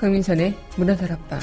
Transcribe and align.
강민선의 0.00 0.56
문화다락방 0.78 1.38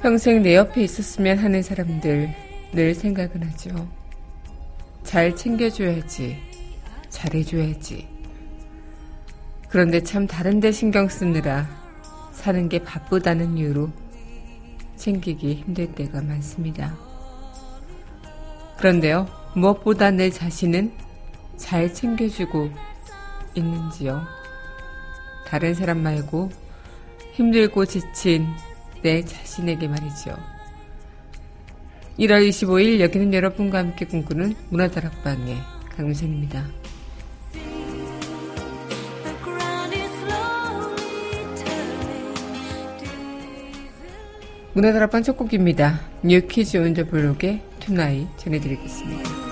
평생 0.00 0.42
내 0.42 0.56
옆에 0.56 0.84
있었으면 0.84 1.36
하는 1.36 1.60
사람들 1.60 2.34
늘 2.72 2.94
생각은 2.94 3.42
하죠. 3.42 3.86
잘 5.02 5.36
챙겨줘야지, 5.36 6.38
잘해줘야지. 7.10 8.08
그런데 9.68 10.02
참 10.02 10.26
다른데 10.26 10.72
신경 10.72 11.08
쓰느라 11.08 11.68
사는 12.32 12.70
게 12.70 12.78
바쁘다는 12.78 13.58
이유로 13.58 13.90
챙기기 14.96 15.56
힘들 15.56 15.92
때가 15.92 16.22
많습니다. 16.22 17.13
그런데요, 18.84 19.26
무엇보다 19.54 20.10
내 20.10 20.28
자신은 20.28 20.92
잘 21.56 21.90
챙겨주고 21.94 22.70
있는지요. 23.54 24.20
다른 25.46 25.72
사람 25.72 26.02
말고 26.02 26.50
힘들고 27.32 27.86
지친 27.86 28.46
내 29.00 29.24
자신에게 29.24 29.88
말이죠. 29.88 30.36
1월 32.18 32.46
25일 32.46 33.00
여기는 33.00 33.32
여러분과 33.32 33.78
함께 33.78 34.04
꿈꾸는 34.04 34.54
문화다락방의 34.68 35.56
강민선입니다. 35.96 36.66
문화다락방 44.74 45.22
첫 45.22 45.38
곡입니다. 45.38 46.00
뉴키즈 46.22 46.76
온더 46.76 47.06
블록의 47.06 47.73
투나잇 47.84 48.26
전해드리겠습니다. 48.38 49.43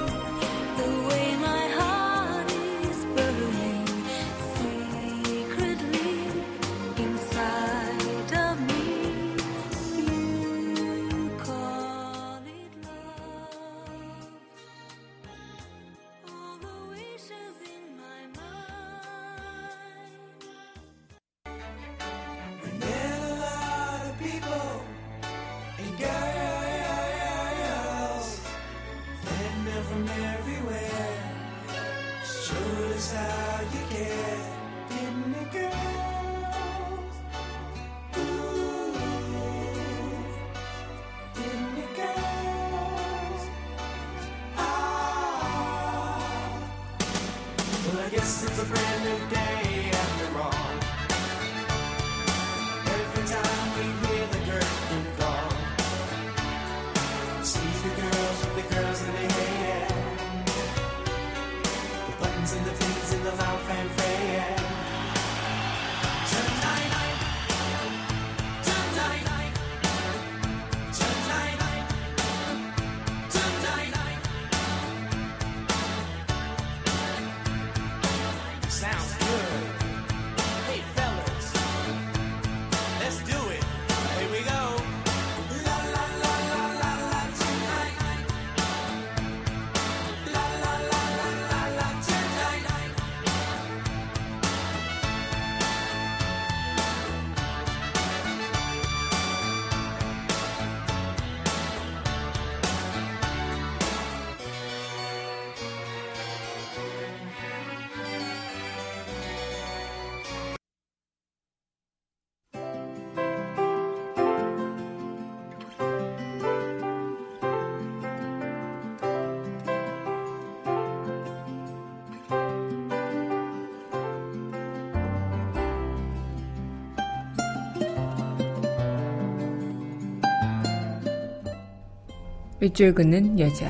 윗줄 132.62 132.94
긋는 132.94 133.40
여자. 133.40 133.68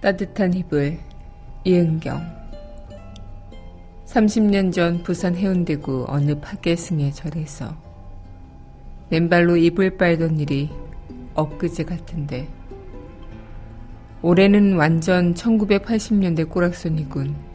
따뜻한 0.00 0.54
이불, 0.54 0.96
이은경. 1.64 2.18
30년 4.06 4.72
전 4.72 5.02
부산 5.02 5.36
해운대구 5.36 6.06
어느 6.08 6.34
파괴승의 6.40 7.12
절에서 7.12 7.76
맨발로 9.10 9.58
이불 9.58 9.98
빨던 9.98 10.40
일이 10.40 10.70
엊그제 11.34 11.84
같은데 11.84 12.48
올해는 14.22 14.76
완전 14.76 15.34
1980년대 15.34 16.48
꼬락선이군. 16.48 17.52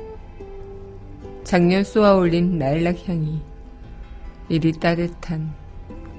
작년 1.47 1.81
쏘아올린 1.81 2.59
라일락 2.59 3.07
향이 3.07 3.46
이리 4.49 4.71
따뜻한 4.71 5.53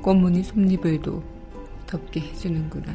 꽃무늬 0.03 0.43
솜잎을도 0.43 1.22
덮게 1.87 2.21
해주는구나. 2.21 2.93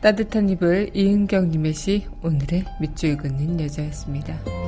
따뜻한 0.00 0.50
입을 0.50 0.90
이은경님의 0.92 1.72
시 1.72 2.06
오늘의 2.22 2.64
밑줄 2.80 3.16
긋는 3.16 3.60
여자였습니다. 3.60 4.63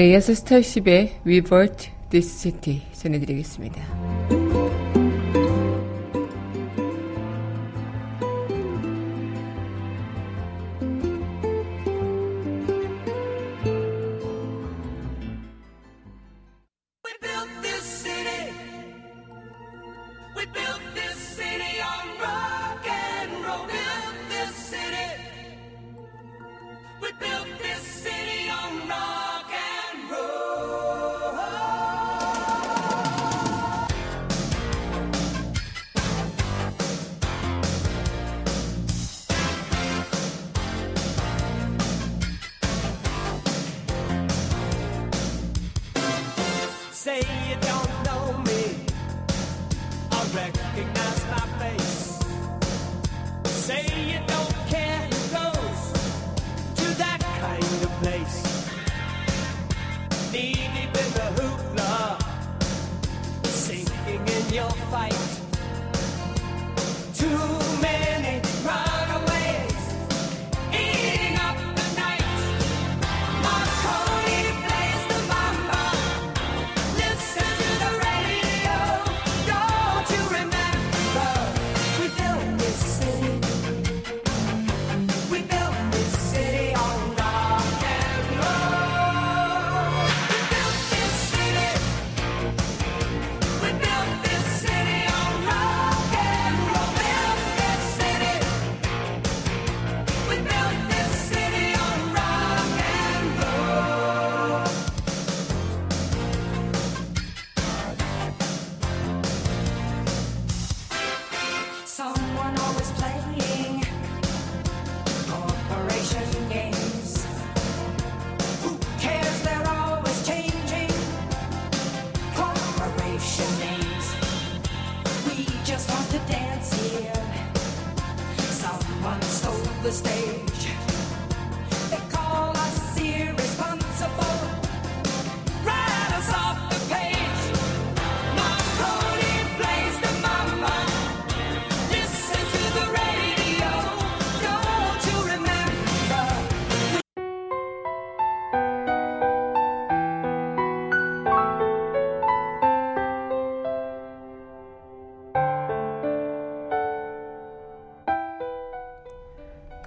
네, 0.00 0.12
이어서 0.12 0.32
스타쉽의 0.32 1.20
Revert 1.26 1.90
This 2.08 2.38
City 2.38 2.80
전해드리겠습니다. 2.94 4.19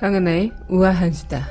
강은하의 0.03 0.51
우아한 0.67 1.13
수다. 1.13 1.47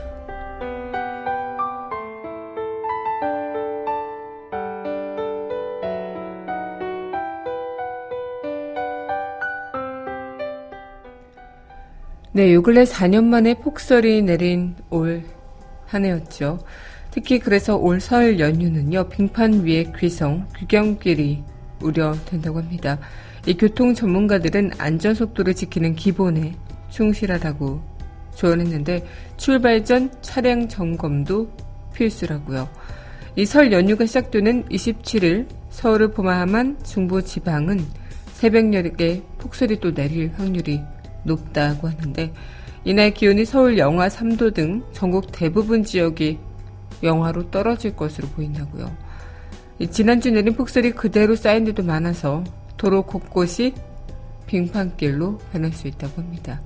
네, 12.33 12.53
요 12.53 12.61
근래 12.63 12.85
4년 12.85 13.25
만에 13.25 13.55
폭설이 13.55 14.21
내린 14.21 14.77
올 14.91 15.25
한 15.87 16.05
해였죠. 16.05 16.59
특히 17.11 17.39
그래서 17.39 17.77
올 17.77 18.01
설 18.01 18.39
연휴는요, 18.39 19.09
빙판 19.09 19.65
위의 19.65 19.95
귀성, 19.99 20.47
귀경길이 20.59 21.43
우려된다고 21.81 22.59
합니다. 22.59 22.99
이 23.47 23.57
교통 23.57 23.95
전문가들은 23.95 24.73
안전속도를 24.77 25.55
지키는 25.55 25.95
기본에 25.95 26.55
충실하다고 26.91 27.92
조언했는데 28.35 29.07
출발 29.37 29.85
전 29.85 30.11
차량 30.23 30.69
점검도 30.69 31.51
필수라고요. 31.95 32.69
이 33.37 33.47
설 33.47 33.73
연휴가 33.73 34.05
시작되는 34.05 34.65
27일 34.69 35.47
서울을 35.71 36.11
포함한 36.13 36.79
중부 36.85 37.23
지방은 37.23 37.81
새벽녘에 38.35 39.23
폭설이 39.39 39.81
또 39.81 39.95
내릴 39.95 40.33
확률이 40.37 40.83
높다고 41.25 41.89
하는데 41.89 42.33
이날 42.85 43.15
기온이 43.15 43.45
서울 43.45 43.79
영하 43.79 44.09
3도 44.09 44.53
등 44.53 44.83
전국 44.93 45.31
대부분 45.33 45.83
지역이 45.85 46.39
영하로 47.03 47.51
떨어질 47.51 47.97
것으로 47.97 48.29
보인다고요. 48.29 48.91
지난주 49.91 50.31
내린 50.31 50.55
폭설이 50.55 50.93
그대로 50.93 51.35
쌓인 51.35 51.65
데도 51.65 51.83
많아서 51.83 52.45
도로 52.77 53.03
곳곳이 53.03 53.75
빙판길로 54.47 55.39
변할 55.53 55.73
수 55.73 55.89
있다고 55.89 56.21
합니다. 56.21 56.61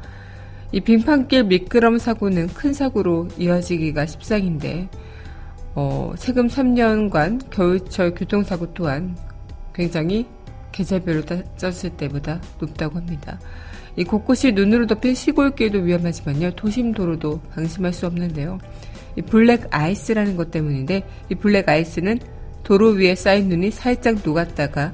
이 0.72 0.80
빙판길 0.80 1.44
미끄럼 1.44 1.98
사고는 1.98 2.48
큰 2.48 2.72
사고로 2.72 3.28
이어지기가 3.38 4.06
십상인데 4.06 4.88
어, 5.74 6.12
최근 6.16 6.48
3년간 6.48 7.50
겨울철 7.50 8.14
교통사고 8.14 8.72
또한 8.74 9.16
굉장히 9.74 10.26
계절별로 10.72 11.22
따졌을 11.24 11.90
때보다 11.90 12.40
높다고 12.58 12.96
합니다. 12.98 13.38
이 13.96 14.04
곳곳이 14.04 14.52
눈으로 14.52 14.86
덮인 14.86 15.14
시골길도 15.14 15.79
위험하지만요. 15.81 16.52
도심 16.55 16.93
도로도 16.93 17.41
방심할 17.55 17.93
수 17.93 18.06
없는데요. 18.06 18.58
이 19.17 19.22
블랙 19.22 19.69
아이스라는 19.70 20.36
것 20.36 20.50
때문인데 20.50 21.06
이 21.31 21.34
블랙 21.34 21.69
아이스는 21.69 22.19
도로 22.62 22.91
위에 22.91 23.14
쌓인 23.14 23.48
눈이 23.48 23.70
살짝 23.70 24.17
녹았다가 24.24 24.93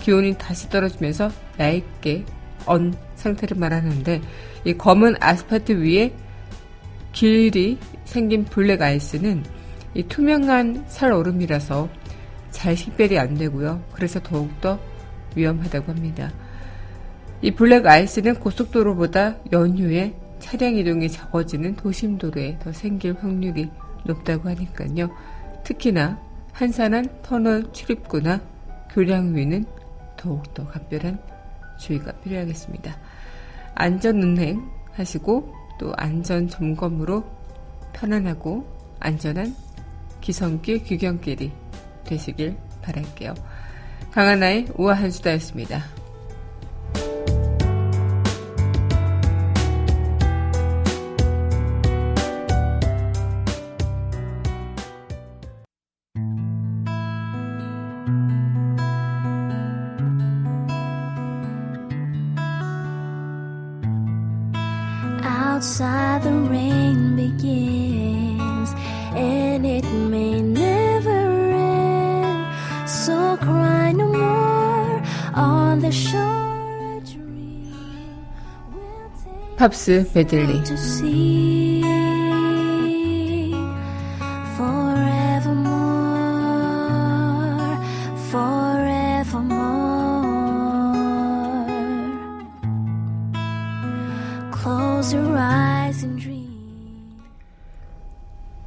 기온이 0.00 0.36
다시 0.38 0.70
떨어지면서 0.70 1.30
얇게 1.58 2.24
언 2.64 2.94
상태를 3.16 3.58
말하는데 3.58 4.20
이 4.68 4.76
검은 4.76 5.14
아스팔트 5.18 5.82
위에 5.82 6.12
길이 7.12 7.78
생긴 8.04 8.44
블랙 8.44 8.82
아이스는 8.82 9.42
이 9.94 10.02
투명한 10.02 10.84
살 10.88 11.10
얼음이라서 11.10 11.88
잘 12.50 12.76
식별이 12.76 13.18
안 13.18 13.32
되고요. 13.32 13.82
그래서 13.92 14.20
더욱더 14.20 14.78
위험하다고 15.34 15.90
합니다. 15.90 16.30
이 17.40 17.50
블랙 17.50 17.86
아이스는 17.86 18.34
고속도로보다 18.34 19.36
연휴에 19.52 20.14
차량 20.38 20.76
이동이 20.76 21.08
적어지는 21.08 21.74
도심도로에 21.76 22.58
더 22.58 22.70
생길 22.70 23.14
확률이 23.18 23.70
높다고 24.04 24.50
하니까요. 24.50 25.08
특히나 25.64 26.20
한산한 26.52 27.22
터널 27.22 27.72
출입구나 27.72 28.42
교량 28.90 29.34
위는 29.34 29.64
더욱더 30.18 30.66
각별한 30.68 31.18
주의가 31.78 32.12
필요하겠습니다. 32.20 33.07
안전 33.80 34.20
운행 34.20 34.68
하시고 34.92 35.54
또 35.78 35.92
안전 35.96 36.48
점검으로 36.48 37.22
편안하고 37.92 38.66
안전한 38.98 39.54
기성길 40.20 40.82
규경길이 40.82 41.52
되시길 42.04 42.56
바랄게요. 42.82 43.34
강하나의 44.10 44.66
우아한 44.76 45.12
수다였습니다. 45.12 45.97
팝스 79.58 80.08
메들리 80.14 80.62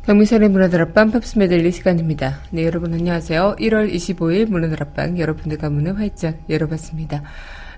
강민선의 0.04 0.50
문화다락방 0.50 1.12
팝스 1.12 1.38
메들리 1.38 1.72
시간입니다. 1.72 2.42
네, 2.52 2.66
여러분 2.66 2.94
안녕하세요. 2.94 3.56
1월 3.60 3.94
25일 3.94 4.50
문화다락방 4.50 5.18
여러분들과 5.18 5.70
문을 5.70 5.98
활짝 5.98 6.38
열어봤습니다. 6.50 7.24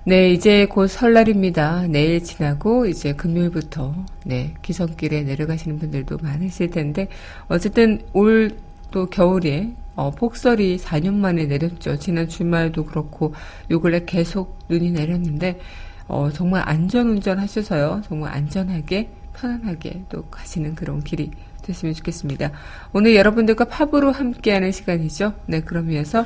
네, 0.05 0.31
이제 0.31 0.65
곧 0.65 0.87
설날입니다. 0.87 1.87
내일 1.87 2.21
지나고 2.23 2.85
이제 2.85 3.13
금요일부터 3.13 3.95
네, 4.25 4.53
기성길에 4.61 5.23
내려가시는 5.23 5.79
분들도 5.79 6.17
많으실 6.21 6.71
텐데 6.71 7.07
어쨌든 7.47 8.01
올 8.13 8.51
또 8.93 9.07
겨울에 9.07 9.73
어, 9.95 10.11
폭설이 10.11 10.77
4년 10.77 11.15
만에 11.15 11.45
내렸죠. 11.45 11.97
지난 11.97 12.27
주말도 12.27 12.85
그렇고 12.85 13.33
요 13.71 13.81
근래 13.81 14.05
계속 14.05 14.59
눈이 14.69 14.91
내렸는데 14.91 15.59
어, 16.07 16.29
정말 16.31 16.61
안전운전 16.65 17.39
하셔서요. 17.39 18.03
정말 18.07 18.33
안전하게 18.33 19.09
편안하게 19.33 20.03
또 20.09 20.23
가시는 20.25 20.75
그런 20.75 21.03
길이 21.03 21.31
됐으면 21.63 21.95
좋겠습니다. 21.95 22.51
오늘 22.93 23.15
여러분들과 23.15 23.65
팝으로 23.65 24.11
함께하는 24.11 24.71
시간이죠. 24.71 25.33
네, 25.47 25.61
그럼 25.61 25.91
이어서 25.91 26.25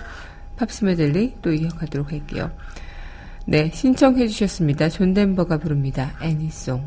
팝스 0.58 0.84
메들리 0.84 1.36
또 1.42 1.54
이어가도록 1.54 2.12
할게요. 2.12 2.52
네, 3.50 3.72
신청해 3.74 4.28
주셨습니다. 4.28 4.90
존 4.90 5.14
덴버가 5.14 5.58
부릅니다. 5.58 6.12
애니송. 6.22 6.84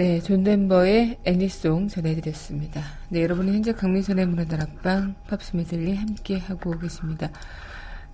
네, 0.00 0.18
존 0.18 0.44
덴버의 0.44 1.18
Annie's 1.24 1.65
Song 1.65 1.88
전해드렸습니다. 1.88 2.80
네, 3.10 3.22
여러분은 3.22 3.52
현재 3.52 3.74
강민선의 3.74 4.24
문화다락방 4.28 5.14
팝스 5.28 5.54
메들리 5.56 5.94
함께 5.94 6.38
하고 6.38 6.70
계십니다. 6.78 7.28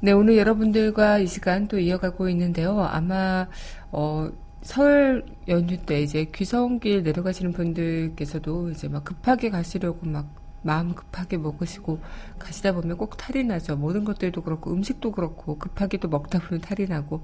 네, 0.01 0.11
오늘 0.11 0.37
여러분들과 0.37 1.19
이 1.19 1.29
시간 1.29 1.69
또 1.69 1.79
이어가고 1.79 2.29
있는데요. 2.31 2.81
아마 2.81 3.47
어, 3.93 4.29
설 4.63 5.25
연휴 5.47 5.77
때 5.77 6.03
이제 6.03 6.25
귀성길 6.35 7.05
내려가시는 7.05 7.53
분들께서도 7.53 8.71
이제 8.71 8.89
막 8.89 9.05
급하게 9.05 9.51
가시려고 9.51 10.07
막 10.09 10.27
마음 10.63 10.93
급하게 10.93 11.37
먹으시고 11.37 12.01
가시다 12.41 12.73
보면 12.73 12.97
꼭 12.97 13.17
탈이 13.17 13.45
나죠. 13.45 13.77
모든 13.77 14.03
것들도 14.03 14.43
그렇고 14.43 14.73
음식도 14.73 15.13
그렇고 15.13 15.57
급하게 15.57 15.99
또 15.99 16.09
먹다 16.09 16.41
보면 16.41 16.63
탈이 16.63 16.89
나고 16.89 17.23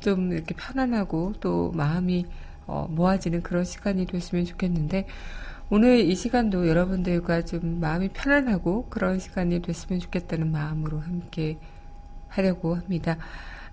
좀 0.00 0.32
이렇게 0.32 0.56
편안하고 0.56 1.34
또 1.38 1.70
마음이 1.70 2.26
어, 2.66 2.86
모아지는 2.90 3.42
그런 3.42 3.64
시간이 3.64 4.06
됐으면 4.06 4.44
좋겠는데 4.44 5.06
오늘 5.70 6.00
이 6.00 6.14
시간도 6.14 6.68
여러분들과 6.68 7.42
좀 7.44 7.80
마음이 7.80 8.10
편안하고 8.10 8.86
그런 8.90 9.18
시간이 9.18 9.62
됐으면 9.62 10.00
좋겠다는 10.00 10.50
마음으로 10.50 11.00
함께 11.00 11.58
하려고 12.28 12.74
합니다. 12.74 13.16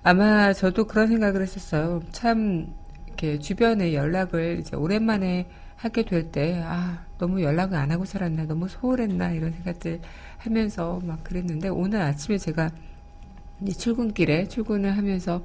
아마 0.02 0.54
저도 0.54 0.86
그런 0.86 1.08
생각을 1.08 1.42
했었어요. 1.42 2.02
참 2.12 2.74
이렇게 3.08 3.40
주변에 3.40 3.94
연락을 3.94 4.60
이제 4.60 4.78
오랜만에 4.78 5.48
하게 5.76 6.04
될 6.04 6.32
때, 6.32 6.62
아, 6.66 7.06
너무 7.18 7.42
연락을 7.42 7.78
안 7.78 7.92
하고 7.92 8.04
살았나, 8.04 8.46
너무 8.46 8.68
소홀했나, 8.68 9.32
이런 9.32 9.54
생각들 9.54 10.02
하면서 10.38 11.00
막 11.04 11.24
그랬는데, 11.24 11.70
오늘 11.70 12.02
아침에 12.02 12.38
제가 12.38 12.70
출근길에 13.78 14.48
출근을 14.50 14.98
하면서 14.98 15.42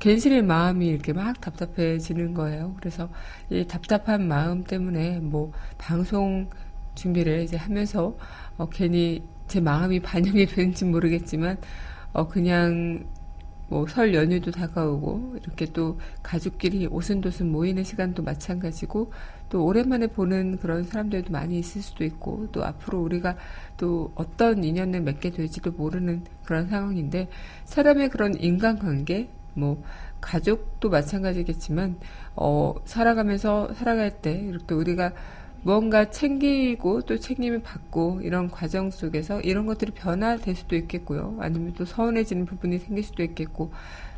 괜시리 0.00 0.42
마음이 0.42 0.86
이렇게 0.88 1.12
막 1.12 1.40
답답해지는 1.40 2.34
거예요. 2.34 2.74
그래서 2.78 3.08
이 3.50 3.66
답답한 3.66 4.26
마음 4.26 4.64
때문에 4.64 5.20
뭐 5.20 5.52
방송 5.78 6.48
준비를 6.94 7.42
이제 7.42 7.56
하면서 7.56 8.16
어 8.58 8.68
괜히 8.70 9.22
제 9.46 9.60
마음이 9.60 10.00
반영이 10.02 10.46
되는지 10.46 10.86
모르겠지만 10.86 11.58
어 12.12 12.26
그냥 12.28 13.04
뭐 13.68 13.86
설 13.86 14.14
연휴도 14.14 14.50
다가오고 14.50 15.36
이렇게 15.42 15.66
또 15.66 15.98
가족끼리 16.22 16.88
오순도순 16.88 17.52
모이는 17.52 17.84
시간도 17.84 18.22
마찬가지고 18.24 19.12
또 19.48 19.64
오랜만에 19.64 20.08
보는 20.08 20.58
그런 20.58 20.82
사람들도 20.84 21.32
많이 21.32 21.58
있을 21.58 21.82
수도 21.82 22.04
있고 22.04 22.48
또 22.52 22.64
앞으로 22.64 23.00
우리가 23.02 23.36
또 23.76 24.12
어떤 24.16 24.64
인연을 24.64 25.02
맺게 25.02 25.30
될지도 25.30 25.72
모르는 25.72 26.24
그런 26.44 26.68
상황인데 26.68 27.28
사람의 27.64 28.08
그런 28.10 28.34
인간관계 28.34 29.28
뭐 29.54 29.82
가족도 30.20 30.90
마찬가지겠지만 30.90 31.96
어 32.36 32.74
살아가면서 32.84 33.72
살아갈 33.74 34.20
때 34.22 34.32
이렇게 34.32 34.74
우리가 34.74 35.12
무언가 35.62 36.10
챙기고 36.10 37.02
또 37.02 37.18
책임을 37.18 37.62
받고 37.62 38.20
이런 38.22 38.50
과정 38.50 38.90
속에서 38.90 39.40
이런 39.40 39.66
것들이 39.66 39.92
변화될 39.92 40.54
수도 40.54 40.74
있겠고요. 40.76 41.36
아니면 41.40 41.74
또 41.76 41.84
서운해지는 41.84 42.46
부분이 42.46 42.78
생길 42.78 43.04
수도 43.04 43.22
있겠고 43.22 43.70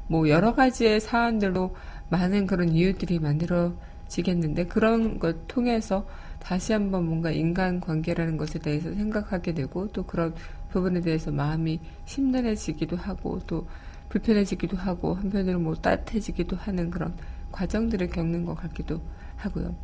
뭐 0.06 0.28
여러 0.28 0.54
가지의 0.54 1.00
사안들로 1.00 1.74
많은 2.10 2.46
그런 2.46 2.68
이유들이 2.68 3.18
만들어지겠는데 3.18 4.66
그런 4.66 5.18
것 5.18 5.48
통해서 5.48 6.06
다시 6.38 6.72
한번 6.72 7.06
뭔가 7.06 7.30
인간 7.30 7.80
관계라는 7.80 8.36
것에 8.36 8.58
대해서 8.58 8.92
생각하게 8.92 9.54
되고 9.54 9.88
또 9.88 10.04
그런 10.04 10.34
부분에 10.70 11.00
대해서 11.00 11.30
마음이 11.30 11.80
심란해지기도 12.04 12.96
하고 12.96 13.40
또 13.46 13.66
불편해지기도 14.12 14.76
하고 14.76 15.14
한편으로 15.14 15.58
뭐 15.58 15.74
따뜻해지기도 15.74 16.56
하는 16.56 16.90
그런 16.90 17.14
과정들을 17.50 18.08
겪는 18.10 18.44
것 18.44 18.54
같기도 18.54 19.00
하고요. 19.36 19.74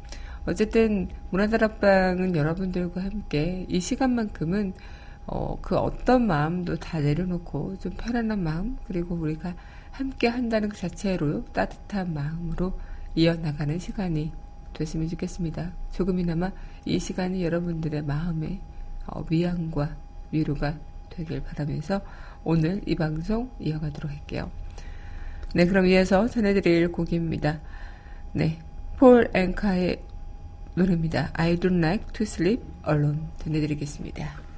어쨌든 0.47 1.09
문화다락방은 1.31 2.37
여러분들과 2.37 3.05
함께 3.05 3.65
이 3.69 3.81
시간만큼은 3.81 4.75
어, 5.27 5.59
그 5.61 5.77
어떤 5.77 6.27
마음도 6.27 6.77
다 6.77 7.01
내려놓고 7.01 7.79
좀 7.79 7.93
편안한 7.97 8.43
마음 8.43 8.77
그리고 8.87 9.15
우리가 9.15 9.55
함께 9.91 10.29
한다는 10.29 10.69
그 10.69 10.77
자체로 10.77 11.45
따뜻한 11.47 12.13
마음으로 12.13 12.79
이어나가는 13.15 13.79
시간이 13.79 14.33
됐으면 14.75 15.09
좋겠습니다. 15.09 15.73
조금이나마 15.93 16.53
이 16.85 16.99
시간이 16.99 17.43
여러분들의 17.45 18.03
마음의 18.03 18.61
어, 19.07 19.25
위안과 19.29 19.97
위로가 20.31 20.79
되길 21.11 21.43
바라면서 21.43 22.03
오늘 22.45 22.81
이 22.87 22.95
방송 22.95 23.51
이어가도록 23.61 24.11
할게요. 24.11 24.51
네, 25.55 25.67
그럼 25.67 25.87
이어서 25.87 26.29
전해드릴 26.29 26.93
곡입니다. 26.93 27.61
네, 28.33 28.59
폴 28.97 29.31
앵카의 29.35 30.03
노래입니다. 30.75 31.31
I 31.35 31.57
don't 31.57 31.79
like 31.79 32.07
to 32.13 32.25
sleep 32.25 32.63
alone 32.87 33.21
전해드리겠습니다. 33.39 34.49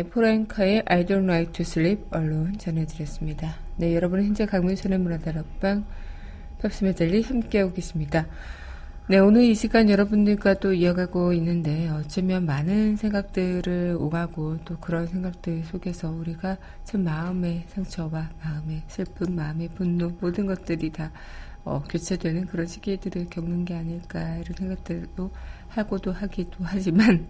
네, 0.00 0.08
포렌카의 0.08 0.84
I 0.86 1.04
don't 1.04 1.24
like 1.24 1.52
to 1.52 1.62
sleep 1.62 2.04
alone 2.14 2.56
전해드렸습니다. 2.56 3.56
네, 3.76 3.94
여러분 3.94 4.24
현재 4.24 4.46
강민선의 4.46 4.98
문화다락방 4.98 5.84
팝스메들리 6.62 7.22
함께하고 7.22 7.74
계십니다. 7.74 8.26
네, 9.08 9.18
오늘 9.18 9.42
이 9.42 9.54
시간 9.54 9.90
여러분들과 9.90 10.54
또 10.54 10.72
이어가고 10.72 11.34
있는데 11.34 11.90
어쩌면 11.90 12.46
많은 12.46 12.96
생각들을 12.96 13.98
오가고 14.00 14.64
또 14.64 14.78
그런 14.78 15.06
생각들 15.06 15.64
속에서 15.64 16.10
우리가 16.10 16.56
참 16.84 17.04
마음의 17.04 17.64
상처와 17.68 18.30
마음의 18.42 18.84
슬픔, 18.88 19.36
마음의 19.36 19.68
분노 19.74 20.12
모든 20.18 20.46
것들이 20.46 20.92
다 20.92 21.12
어, 21.62 21.82
교체되는 21.82 22.46
그런 22.46 22.66
시기들을 22.66 23.26
겪는 23.28 23.66
게 23.66 23.74
아닐까 23.74 24.36
이런 24.36 24.56
생각들도 24.56 25.30
하고도 25.68 26.12
하기도 26.12 26.56
하지만 26.62 27.28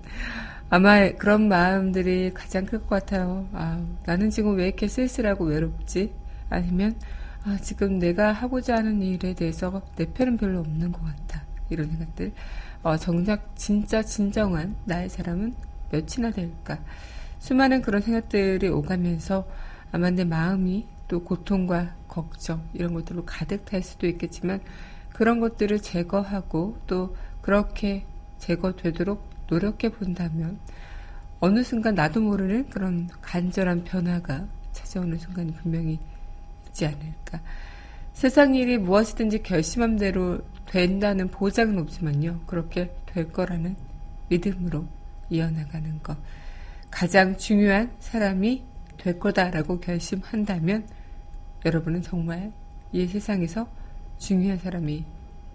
아마 0.70 1.10
그런 1.10 1.48
마음들이 1.48 2.32
가장 2.32 2.64
클 2.64 2.80
것 2.80 2.88
같아요. 2.90 3.48
아, 3.52 3.84
나는 4.06 4.30
지금 4.30 4.56
왜 4.56 4.68
이렇게 4.68 4.86
쓸쓸하고 4.88 5.44
외롭지? 5.46 6.12
아니면 6.48 6.94
아, 7.44 7.56
지금 7.60 7.98
내가 7.98 8.32
하고자 8.32 8.76
하는 8.76 9.02
일에 9.02 9.34
대해서 9.34 9.82
내 9.96 10.04
편은 10.06 10.36
별로 10.36 10.60
없는 10.60 10.92
것 10.92 11.02
같다. 11.04 11.44
이런 11.70 11.88
생각들. 11.88 12.32
어, 12.82 12.96
정작 12.96 13.56
진짜 13.56 14.02
진정한 14.02 14.76
나의 14.84 15.08
사람은 15.08 15.54
몇이나 15.90 16.30
될까? 16.30 16.78
수많은 17.40 17.82
그런 17.82 18.00
생각들이 18.02 18.68
오가면서 18.68 19.46
아마 19.92 20.10
내 20.10 20.24
마음이 20.24 20.86
또 21.08 21.24
고통과 21.24 21.94
걱정 22.06 22.62
이런 22.74 22.94
것들로 22.94 23.24
가득 23.24 23.66
찰 23.66 23.82
수도 23.82 24.06
있겠지만 24.06 24.60
그런 25.12 25.40
것들을 25.40 25.80
제거하고 25.80 26.78
또 26.86 27.16
그렇게 27.42 28.04
제거되도록 28.38 29.29
노력해 29.50 29.90
본다면 29.90 30.58
어느 31.40 31.62
순간 31.62 31.94
나도 31.94 32.20
모르는 32.20 32.70
그런 32.70 33.08
간절한 33.20 33.84
변화가 33.84 34.46
찾아오는 34.72 35.18
순간이 35.18 35.52
분명히 35.54 35.98
있지 36.68 36.86
않을까. 36.86 37.40
세상 38.12 38.54
일이 38.54 38.78
무엇이든지 38.78 39.42
결심한 39.42 39.96
대로 39.96 40.40
된다는 40.66 41.28
보장은 41.28 41.78
없지만요. 41.78 42.40
그렇게 42.46 42.94
될 43.06 43.32
거라는 43.32 43.76
믿음으로 44.28 44.86
이어나가는 45.30 46.02
것. 46.02 46.16
가장 46.90 47.36
중요한 47.36 47.90
사람이 47.98 48.62
될 48.98 49.18
거다라고 49.18 49.80
결심한다면 49.80 50.86
여러분은 51.64 52.02
정말 52.02 52.52
이 52.92 53.06
세상에서 53.06 53.68
중요한 54.18 54.58
사람이 54.58 55.04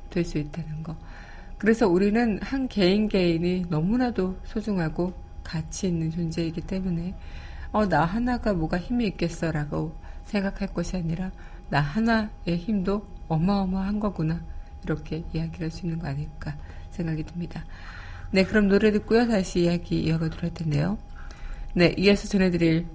될 0.09 0.23
수 0.23 0.37
있다는 0.37 0.81
것. 0.81 0.95
그래서 1.65 1.87
우리는 1.87 2.39
한 2.43 2.67
개인 2.67 3.09
개인이 3.09 3.65
너무나도 3.69 4.37
소중하고 4.43 5.13
가치 5.43 5.87
있는 5.87 6.11
존재이기 6.11 6.61
때문에 6.61 7.15
어, 7.71 7.87
나 7.89 8.05
하나가 8.05 8.53
뭐가 8.53 8.77
힘이 8.77 9.07
있겠어라고 9.07 9.97
생각할 10.25 10.67
것이 10.67 10.95
아니라 10.95 11.31
나 11.71 11.81
하나의 11.81 12.57
힘도 12.57 13.07
어마어마한 13.27 13.99
거구나 13.99 14.45
이렇게 14.83 15.23
이야기를 15.33 15.65
할 15.65 15.71
수 15.71 15.87
있는 15.87 15.97
거 15.97 16.07
아닐까 16.07 16.55
생각이 16.91 17.23
듭니다. 17.23 17.65
네, 18.29 18.43
그럼 18.43 18.67
노래 18.67 18.91
듣고요. 18.91 19.27
다시 19.27 19.61
이야기 19.61 20.01
이어가도록 20.03 20.43
할 20.43 20.53
텐데요. 20.53 20.99
네, 21.73 21.95
이어서 21.97 22.27
전해드릴 22.27 22.85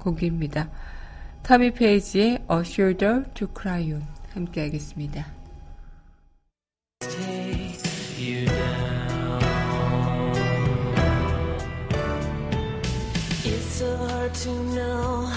곡입니다. 0.00 0.68
타미 1.42 1.74
페이지의 1.74 2.44
A 2.50 2.58
Shoulder 2.58 3.22
to 3.34 3.46
Cry 3.56 3.92
On 3.92 4.02
함께 4.34 4.62
하겠습니다. 4.62 5.37
To 14.34 14.50
know 14.74 15.32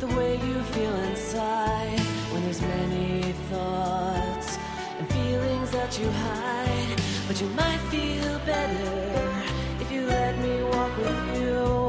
the 0.00 0.06
way 0.08 0.34
you 0.34 0.62
feel 0.74 0.94
inside 0.94 2.00
when 2.32 2.42
there's 2.42 2.60
many 2.60 3.32
thoughts 3.50 4.58
and 4.98 5.08
feelings 5.10 5.70
that 5.70 5.98
you 5.98 6.10
hide. 6.10 7.00
But 7.28 7.40
you 7.40 7.46
might 7.50 7.78
feel 7.90 8.38
better 8.40 9.44
if 9.80 9.92
you 9.92 10.06
let 10.06 10.36
me 10.38 10.62
walk 10.64 10.96
with 10.96 11.40
you 11.40 11.81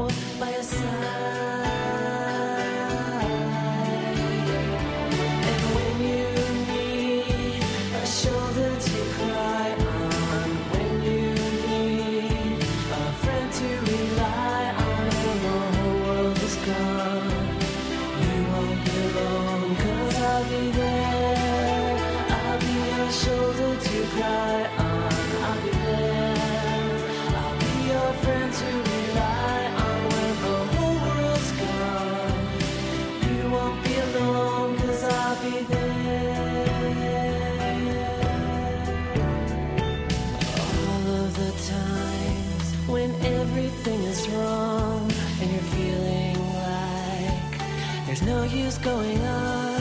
going 48.82 49.20
on. 49.24 49.80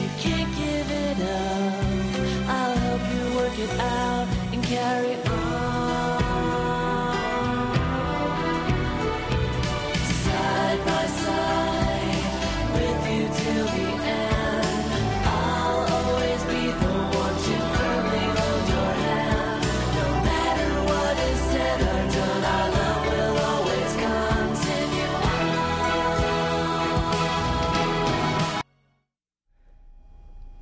You 0.00 0.08
can't 0.18 0.54
give 0.56 0.88
it 0.88 1.18
up. 1.20 2.48
I'll 2.48 2.76
help 2.78 3.00
you 3.12 3.36
work 3.36 3.58
it 3.58 3.80
out 3.80 4.28
and 4.52 4.62
carry 4.62 5.14
on. 5.14 5.27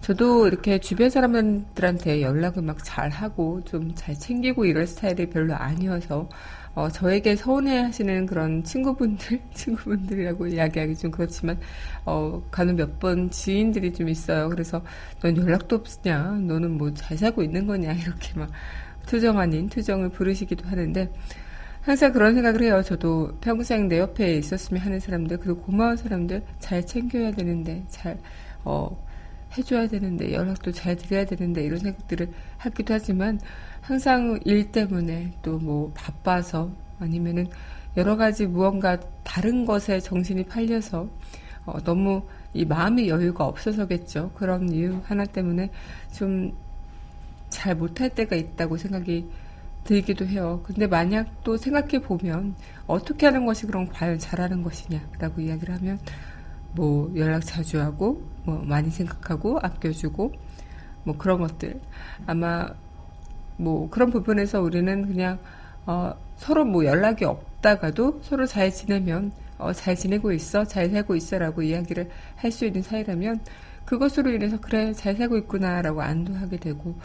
저도 0.00 0.46
이렇게 0.46 0.78
주변 0.80 1.10
사람들한테 1.10 2.22
연락을 2.22 2.62
막 2.62 2.78
잘하고 2.82 3.62
좀 3.64 3.94
잘 3.94 4.14
챙기고 4.18 4.64
이럴 4.64 4.86
스타일이 4.86 5.28
별로 5.28 5.54
아니어서 5.54 6.28
어, 6.74 6.88
저에게 6.88 7.34
서운해 7.36 7.78
하시는 7.82 8.26
그런 8.26 8.62
친구분들, 8.62 9.40
친구분들이라고 9.54 10.46
이야기하기 10.46 10.96
좀 10.96 11.10
그렇지만, 11.10 11.58
어, 12.06 12.40
가는 12.52 12.76
몇 12.76 13.00
번 13.00 13.28
지인들이 13.30 13.92
좀 13.92 14.08
있어요. 14.08 14.48
그래서, 14.48 14.80
넌 15.20 15.36
연락도 15.36 15.74
없으냐? 15.76 16.30
너는 16.46 16.78
뭐 16.78 16.94
잘 16.94 17.18
살고 17.18 17.42
있는 17.42 17.66
거냐? 17.66 17.92
이렇게 17.92 18.38
막 18.38 18.50
투정 19.06 19.38
아닌 19.40 19.68
투정을 19.68 20.10
부르시기도 20.10 20.68
하는데, 20.68 21.12
항상 21.82 22.12
그런 22.12 22.34
생각을 22.34 22.62
해요. 22.62 22.82
저도 22.84 23.32
평생 23.40 23.88
내 23.88 23.98
옆에 23.98 24.36
있었으면 24.36 24.80
하는 24.82 25.00
사람들, 25.00 25.38
그리고 25.38 25.60
고마운 25.62 25.96
사람들 25.96 26.42
잘 26.60 26.86
챙겨야 26.86 27.32
되는데, 27.32 27.84
잘, 27.88 28.16
어, 28.64 28.96
해줘야 29.56 29.88
되는데 29.88 30.32
연락도 30.32 30.72
잘 30.72 30.96
드려야 30.96 31.24
되는데 31.24 31.64
이런 31.64 31.78
생각들을 31.78 32.30
하기도 32.58 32.94
하지만 32.94 33.40
항상 33.80 34.38
일 34.44 34.70
때문에 34.72 35.32
또 35.42 35.58
뭐 35.58 35.92
바빠서 35.94 36.70
아니면은 36.98 37.48
여러 37.96 38.16
가지 38.16 38.46
무언가 38.46 38.98
다른 39.24 39.64
것에 39.66 40.00
정신이 40.00 40.44
팔려서 40.44 41.08
어, 41.66 41.78
너무 41.84 42.22
이 42.54 42.64
마음의 42.64 43.08
여유가 43.08 43.44
없어서겠죠. 43.46 44.32
그런 44.34 44.70
이유 44.72 45.00
하나 45.04 45.24
때문에 45.24 45.70
좀 46.12 46.52
잘 47.50 47.74
못할 47.74 48.08
때가 48.10 48.36
있다고 48.36 48.76
생각이 48.76 49.28
들기도 49.84 50.26
해요. 50.26 50.62
근데 50.64 50.86
만약 50.86 51.42
또 51.42 51.56
생각해 51.56 52.00
보면 52.00 52.54
어떻게 52.86 53.26
하는 53.26 53.44
것이 53.44 53.66
그럼 53.66 53.88
과연 53.88 54.18
잘하는 54.18 54.62
것이냐라고 54.62 55.40
이야기를 55.40 55.74
하면 55.76 55.98
뭐 56.72 57.12
연락 57.16 57.44
자주 57.44 57.80
하고 57.80 58.22
뭐 58.50 58.62
많이 58.64 58.90
생각하고 58.90 59.58
아껴주고 59.62 60.32
뭐 61.04 61.16
그런 61.16 61.40
것들. 61.40 61.80
아마 62.26 62.68
뭐 63.56 63.88
그런 63.90 64.10
부분에서 64.10 64.60
우리는 64.62 65.06
그냥 65.06 65.38
어, 65.86 66.14
서로 66.36 66.64
뭐 66.64 66.84
연락이 66.84 67.24
없다가도 67.24 68.20
서로 68.22 68.46
잘 68.46 68.70
지내면 68.70 69.32
어, 69.58 69.72
잘 69.72 69.94
지내고 69.96 70.32
있어 70.32 70.64
잘 70.64 70.90
살고 70.90 71.14
있어라고 71.16 71.62
이야기를 71.62 72.10
할 72.36 72.50
수 72.52 72.64
있는 72.64 72.82
사이라면 72.82 73.40
그것으로 73.84 74.30
인해서 74.32 74.58
그래 74.60 74.92
잘 74.92 75.16
살고 75.16 75.36
있구나라고 75.38 76.00
안도하게 76.02 76.56
되고 76.58 76.96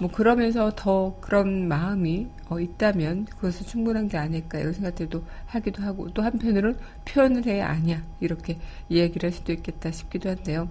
뭐 0.00 0.10
그러면서 0.10 0.72
더 0.74 1.16
그런 1.20 1.68
마음이 1.68 2.28
어, 2.48 2.58
있다면 2.58 3.26
그것은 3.26 3.66
충분한 3.66 4.08
게 4.08 4.18
아닐까 4.18 4.58
이런 4.58 4.72
생각들도 4.72 5.22
하기도 5.46 5.82
하고 5.82 6.10
또 6.12 6.22
한편으로는 6.22 6.78
표현을 7.04 7.46
해야 7.46 7.68
아니야 7.68 8.02
이렇게 8.20 8.58
이야기를 8.88 9.28
할 9.28 9.32
수도 9.32 9.52
있겠다 9.52 9.92
싶기도 9.92 10.30
한데요. 10.30 10.68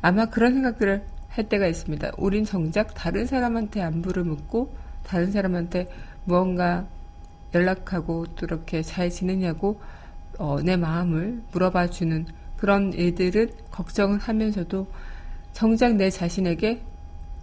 아마 0.00 0.26
그런 0.26 0.54
생각들을 0.54 1.04
할 1.28 1.48
때가 1.48 1.66
있습니다. 1.66 2.12
우린 2.16 2.44
정작 2.44 2.94
다른 2.94 3.26
사람한테 3.26 3.82
안부를 3.82 4.22
묻고 4.22 4.72
다른 5.02 5.32
사람한테 5.32 5.90
무언가 6.24 6.86
연락하고 7.54 8.26
또 8.36 8.46
이렇게 8.46 8.82
잘 8.82 9.10
지내냐고 9.10 9.80
어, 10.38 10.60
내 10.62 10.76
마음을 10.76 11.42
물어봐 11.52 11.90
주는 11.90 12.26
그런 12.56 12.92
일들은 12.92 13.50
걱정을 13.70 14.18
하면서도 14.18 14.86
정작 15.52 15.96
내 15.96 16.10
자신에게 16.10 16.82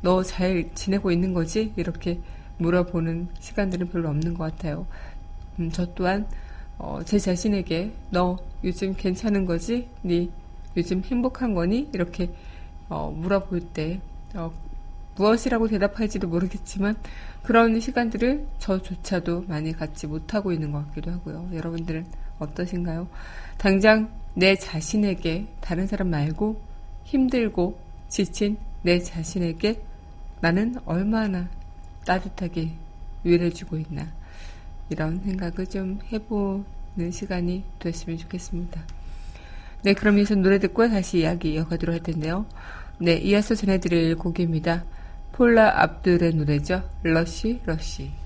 너 0.01 0.23
잘 0.23 0.69
지내고 0.73 1.11
있는 1.11 1.33
거지? 1.33 1.73
이렇게 1.75 2.19
물어보는 2.57 3.29
시간들은 3.39 3.89
별로 3.89 4.09
없는 4.09 4.33
것 4.33 4.43
같아요. 4.51 4.85
음, 5.59 5.69
저 5.71 5.93
또한 5.93 6.27
어, 6.77 6.99
제 7.05 7.19
자신에게 7.19 7.91
너 8.09 8.37
요즘 8.63 8.93
괜찮은 8.95 9.45
거지? 9.45 9.87
네 10.01 10.29
요즘 10.75 11.03
행복한 11.03 11.53
거니? 11.53 11.89
이렇게 11.93 12.31
어, 12.89 13.11
물어볼 13.11 13.61
때 13.73 13.99
어, 14.35 14.51
무엇이라고 15.15 15.67
대답할지도 15.67 16.27
모르겠지만 16.27 16.95
그런 17.43 17.79
시간들을 17.79 18.47
저조차도 18.59 19.45
많이 19.47 19.73
갖지 19.73 20.07
못하고 20.07 20.51
있는 20.51 20.71
것 20.71 20.87
같기도 20.87 21.11
하고요. 21.11 21.49
여러분들은 21.53 22.05
어떠신가요? 22.39 23.07
당장 23.57 24.09
내 24.33 24.55
자신에게 24.55 25.47
다른 25.59 25.85
사람 25.85 26.09
말고 26.09 26.59
힘들고 27.03 27.77
지친 28.07 28.57
내 28.83 28.99
자신에게 28.99 29.81
나는 30.41 30.75
얼마나 30.85 31.47
따뜻하게 32.05 32.71
위로해주고 33.23 33.77
있나 33.77 34.07
이런 34.89 35.21
생각을 35.23 35.67
좀 35.67 35.99
해보는 36.11 37.11
시간이 37.11 37.63
됐으면 37.79 38.17
좋겠습니다. 38.17 38.81
네, 39.83 39.93
그럼 39.93 40.19
이제 40.19 40.35
노래 40.35 40.59
듣고 40.59 40.87
다시 40.89 41.19
이야기 41.19 41.53
이어가도록 41.53 41.93
할 41.93 42.03
텐데요. 42.03 42.45
네, 42.99 43.15
이어서 43.17 43.55
전해드릴 43.55 44.15
곡입니다. 44.15 44.83
폴라 45.31 45.81
압들의 45.81 46.33
노래죠. 46.33 46.87
러시, 47.03 47.61
러시. 47.65 48.20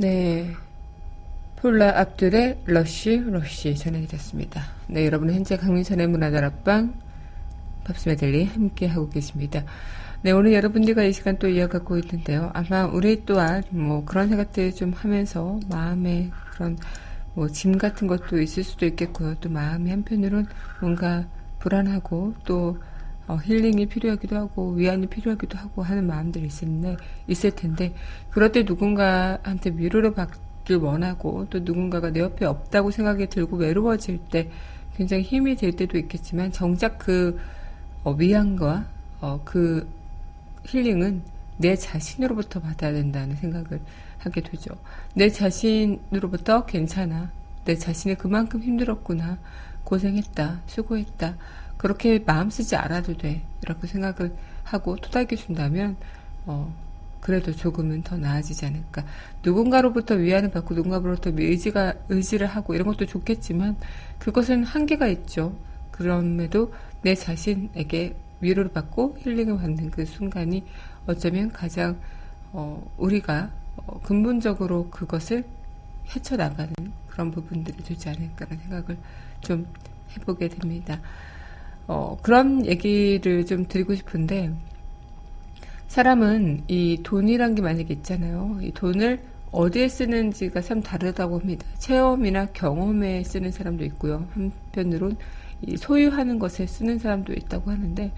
네. 0.00 0.50
폴라 1.56 1.98
압둘의 2.00 2.62
Rush 2.64 3.18
Rush 3.18 3.74
전해드렸습니다. 3.74 4.62
네, 4.86 5.04
여러분은 5.04 5.34
현재 5.34 5.58
강민선의 5.58 6.06
문화다락방 6.06 6.94
팝스 7.84 8.08
메들리 8.08 8.46
함께 8.46 8.86
하고 8.86 9.10
계십니다. 9.10 9.62
네, 10.22 10.30
오늘 10.30 10.54
여러분들과 10.54 11.04
이 11.04 11.12
시간 11.12 11.38
또 11.38 11.48
이어가고 11.48 11.98
있는데요. 11.98 12.50
아마 12.54 12.86
우리 12.86 13.26
또한 13.26 13.62
뭐 13.68 14.02
그런 14.06 14.30
생각들 14.30 14.74
좀 14.74 14.94
하면서 14.94 15.60
마음에 15.68 16.30
그런 16.52 16.78
뭐 17.34 17.46
짐 17.48 17.76
같은 17.76 18.06
것도 18.08 18.40
있을 18.40 18.64
수도 18.64 18.86
있겠고요. 18.86 19.34
또 19.42 19.50
마음이 19.50 19.90
한편으론 19.90 20.46
뭔가 20.80 21.26
불안하고 21.58 22.36
또 22.46 22.78
어, 23.30 23.36
힐링이 23.36 23.86
필요하기도 23.86 24.36
하고 24.36 24.72
위안이 24.72 25.06
필요하기도 25.06 25.56
하고 25.56 25.84
하는 25.84 26.04
마음들이 26.08 26.46
있을, 26.46 26.96
있을 27.28 27.52
텐데 27.52 27.94
그럴 28.28 28.50
때 28.50 28.64
누군가한테 28.64 29.70
위로를 29.76 30.14
받길 30.14 30.78
원하고 30.78 31.46
또 31.48 31.60
누군가가 31.60 32.10
내 32.10 32.18
옆에 32.18 32.44
없다고 32.44 32.90
생각이 32.90 33.28
들고 33.28 33.56
외로워질 33.58 34.18
때 34.32 34.50
굉장히 34.96 35.22
힘이 35.22 35.54
될 35.54 35.70
때도 35.76 35.96
있겠지만 35.96 36.50
정작 36.50 36.98
그 36.98 37.38
어, 38.02 38.10
위안과 38.10 38.86
어, 39.20 39.40
그 39.44 39.88
힐링은 40.66 41.22
내 41.58 41.76
자신으로부터 41.76 42.58
받아야 42.58 42.92
된다는 42.92 43.36
생각을 43.36 43.80
하게 44.18 44.40
되죠. 44.40 44.74
내 45.14 45.28
자신으로부터 45.28 46.66
괜찮아. 46.66 47.30
내 47.64 47.76
자신이 47.76 48.16
그만큼 48.16 48.60
힘들었구나. 48.60 49.38
고생했다. 49.84 50.62
수고했다. 50.66 51.36
그렇게 51.80 52.18
마음 52.18 52.50
쓰지 52.50 52.76
않아도 52.76 53.16
돼. 53.16 53.40
이렇게 53.62 53.86
생각을 53.86 54.34
하고 54.64 54.96
토닥여 54.96 55.28
준다면, 55.34 55.96
어, 56.44 56.70
그래도 57.22 57.52
조금은 57.56 58.02
더 58.02 58.18
나아지지 58.18 58.66
않을까. 58.66 59.02
누군가로부터 59.42 60.14
위안을 60.14 60.50
받고 60.50 60.74
누군가로부터 60.74 61.30
의지가, 61.34 61.94
의지를 62.10 62.48
하고 62.48 62.74
이런 62.74 62.86
것도 62.86 63.06
좋겠지만, 63.06 63.76
그것은 64.18 64.62
한계가 64.62 65.08
있죠. 65.08 65.56
그럼에도 65.90 66.70
내 67.00 67.14
자신에게 67.14 68.14
위로를 68.42 68.72
받고 68.72 69.16
힐링을 69.20 69.56
받는 69.56 69.90
그 69.90 70.04
순간이 70.04 70.66
어쩌면 71.06 71.50
가장 71.50 71.98
어, 72.52 72.92
우리가 72.98 73.50
어, 73.78 74.00
근본적으로 74.02 74.90
그것을 74.90 75.44
헤쳐나가는 76.14 76.74
그런 77.08 77.30
부분들이 77.30 77.82
되지 77.82 78.10
않을까라는 78.10 78.62
생각을 78.64 78.98
좀 79.40 79.66
해보게 80.14 80.48
됩니다. 80.48 81.00
어, 81.86 82.16
그런 82.22 82.66
얘기를 82.66 83.44
좀 83.46 83.66
드리고 83.66 83.94
싶은데, 83.94 84.52
사람은 85.88 86.64
이 86.68 87.00
돈이란 87.02 87.54
게 87.56 87.62
만약에 87.62 87.92
있잖아요. 87.94 88.58
이 88.62 88.72
돈을 88.72 89.20
어디에 89.50 89.88
쓰는지가 89.88 90.60
참 90.60 90.80
다르다고 90.80 91.40
합니다. 91.40 91.66
체험이나 91.78 92.46
경험에 92.46 93.24
쓰는 93.24 93.50
사람도 93.50 93.84
있고요. 93.86 94.26
한편으론 94.32 95.16
이 95.66 95.76
소유하는 95.76 96.38
것에 96.38 96.66
쓰는 96.66 96.98
사람도 96.98 97.32
있다고 97.32 97.70
하는데, 97.70 98.12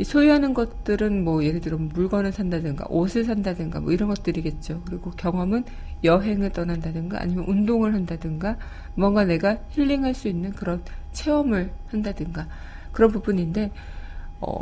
이 0.00 0.04
소유하는 0.04 0.54
것들은 0.54 1.24
뭐 1.24 1.42
예를 1.42 1.60
들어 1.60 1.76
물건을 1.76 2.30
산다든가 2.30 2.86
옷을 2.88 3.24
산다든가 3.24 3.80
뭐 3.80 3.90
이런 3.92 4.08
것들이겠죠. 4.10 4.82
그리고 4.84 5.10
경험은 5.10 5.64
여행을 6.04 6.50
떠난다든가 6.50 7.20
아니면 7.20 7.46
운동을 7.48 7.94
한다든가 7.94 8.56
뭔가 8.94 9.24
내가 9.24 9.58
힐링할 9.70 10.14
수 10.14 10.28
있는 10.28 10.52
그런 10.52 10.82
체험을 11.12 11.72
한다든가 11.88 12.46
그런 12.98 13.12
부분인데 13.12 13.70
어, 14.40 14.60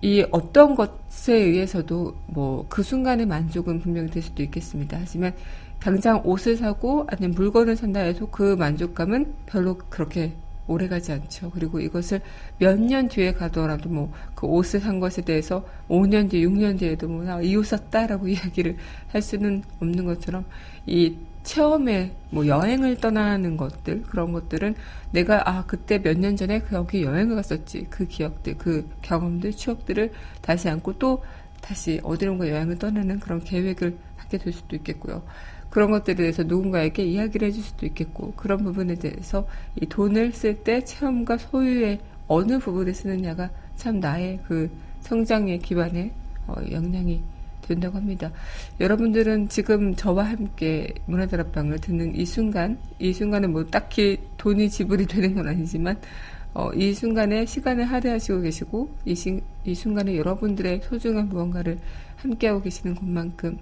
이 0.00 0.24
어떤 0.30 0.74
것에 0.74 1.34
의해서도 1.34 2.14
뭐 2.28 2.64
그 2.70 2.82
순간의 2.82 3.26
만족은 3.26 3.80
분명히 3.80 4.08
될 4.08 4.22
수도 4.22 4.42
있겠습니다. 4.42 4.96
하지만 4.98 5.34
당장 5.78 6.22
옷을 6.24 6.56
사고 6.56 7.06
아니면 7.10 7.34
물건을 7.34 7.76
산다 7.76 8.00
해도 8.00 8.28
그 8.30 8.56
만족감은 8.56 9.34
별로 9.44 9.76
그렇게 9.90 10.32
오래 10.66 10.88
가지 10.88 11.12
않죠. 11.12 11.50
그리고 11.50 11.80
이것을 11.80 12.22
몇 12.58 12.78
년 12.80 13.08
뒤에 13.08 13.32
가더라도 13.34 13.90
뭐 13.90 14.10
그 14.34 14.46
옷을 14.46 14.80
산 14.80 14.98
것에 15.00 15.20
대해서 15.20 15.62
5년 15.90 16.30
뒤, 16.30 16.46
6년 16.46 16.78
뒤에도 16.78 17.08
뭐, 17.08 17.24
나이 17.24 17.54
옷 17.56 17.66
샀다라고 17.66 18.26
이야기를 18.32 18.76
할 19.08 19.20
수는 19.20 19.62
없는 19.82 20.06
것처럼 20.06 20.46
이 20.86 21.14
체험에 21.44 22.12
뭐 22.30 22.46
여행을 22.46 22.96
떠나는 22.96 23.56
것들, 23.56 24.02
그런 24.02 24.32
것들은 24.32 24.74
내가 25.12 25.48
아, 25.48 25.64
그때 25.66 25.98
몇 25.98 26.18
년 26.18 26.36
전에 26.36 26.62
여기 26.72 27.04
여행을 27.04 27.36
갔었지. 27.36 27.86
그 27.90 28.06
기억들, 28.06 28.58
그 28.58 28.88
경험들, 29.02 29.52
추억들을 29.52 30.10
다시 30.40 30.68
안고 30.68 30.98
또 30.98 31.22
다시 31.60 32.00
어디론가 32.02 32.48
여행을 32.48 32.78
떠나는 32.78 33.20
그런 33.20 33.42
계획을 33.44 33.96
하게 34.16 34.38
될 34.38 34.52
수도 34.52 34.74
있겠고요. 34.76 35.22
그런 35.70 35.90
것들에 35.90 36.14
대해서 36.14 36.42
누군가에게 36.42 37.04
이야기를 37.04 37.48
해줄 37.48 37.62
수도 37.62 37.86
있겠고 37.86 38.32
그런 38.36 38.62
부분에 38.62 38.94
대해서 38.94 39.46
이 39.80 39.86
돈을 39.86 40.32
쓸 40.32 40.62
때 40.62 40.84
체험과 40.84 41.36
소유의 41.38 41.98
어느 42.28 42.58
부분에 42.58 42.92
쓰느냐가 42.92 43.50
참 43.76 43.98
나의 44.00 44.40
그 44.46 44.70
성장의 45.00 45.58
기반에 45.58 46.12
어, 46.46 46.54
영향이 46.70 47.22
된다고 47.66 47.96
합니다. 47.96 48.30
여러분들은 48.80 49.48
지금 49.48 49.94
저와 49.94 50.24
함께 50.24 50.92
문화다락방을 51.06 51.80
듣는 51.80 52.14
이 52.14 52.24
순간, 52.24 52.78
이 52.98 53.12
순간에 53.12 53.46
뭐 53.46 53.64
딱히 53.66 54.18
돈이 54.36 54.70
지불이 54.70 55.06
되는 55.06 55.34
건 55.34 55.48
아니지만, 55.48 55.98
어, 56.54 56.70
이 56.72 56.92
순간에 56.92 57.46
시간을 57.46 57.84
할애하시고 57.84 58.42
계시고, 58.42 58.88
이, 59.04 59.14
시, 59.14 59.40
이 59.64 59.74
순간에 59.74 60.16
여러분들의 60.16 60.82
소중한 60.84 61.28
무언가를 61.28 61.78
함께하고 62.16 62.62
계시는 62.62 62.94
것만큼, 62.94 63.58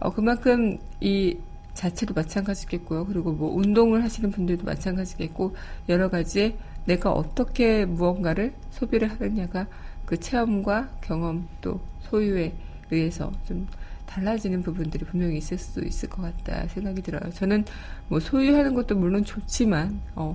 어, 0.00 0.12
그만큼 0.12 0.78
이 1.00 1.36
자체도 1.76 2.14
마찬가지겠고요. 2.14 3.06
그리고 3.06 3.32
뭐 3.32 3.54
운동을 3.54 4.02
하시는 4.02 4.30
분들도 4.30 4.64
마찬가지겠고 4.64 5.54
여러 5.88 6.08
가지 6.08 6.56
내가 6.86 7.12
어떻게 7.12 7.84
무언가를 7.84 8.54
소비를 8.70 9.10
하느냐가 9.10 9.66
그 10.04 10.18
체험과 10.18 10.88
경험 11.02 11.46
또 11.60 11.80
소유에 12.02 12.52
의해서 12.90 13.32
좀 13.46 13.66
달라지는 14.06 14.62
부분들이 14.62 15.04
분명히 15.04 15.38
있을 15.38 15.58
수 15.58 15.80
있을 15.80 16.08
것 16.08 16.22
같다 16.22 16.66
생각이 16.68 17.02
들어요. 17.02 17.30
저는 17.32 17.64
뭐 18.08 18.20
소유하는 18.20 18.74
것도 18.74 18.96
물론 18.96 19.24
좋지만 19.24 20.00
어, 20.14 20.34